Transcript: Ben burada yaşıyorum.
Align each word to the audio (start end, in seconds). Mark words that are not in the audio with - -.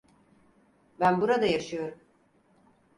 Ben 0.99 1.21
burada 1.21 1.45
yaşıyorum. 1.47 1.99